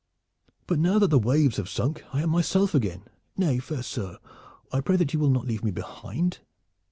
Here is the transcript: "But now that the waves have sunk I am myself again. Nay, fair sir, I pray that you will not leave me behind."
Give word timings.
"But 0.65 0.79
now 0.79 0.97
that 0.97 1.09
the 1.09 1.19
waves 1.19 1.57
have 1.57 1.69
sunk 1.69 2.03
I 2.11 2.23
am 2.23 2.31
myself 2.31 2.73
again. 2.73 3.03
Nay, 3.37 3.59
fair 3.59 3.83
sir, 3.83 4.17
I 4.73 4.81
pray 4.81 4.95
that 4.95 5.13
you 5.13 5.19
will 5.19 5.29
not 5.29 5.45
leave 5.45 5.63
me 5.63 5.69
behind." 5.69 6.39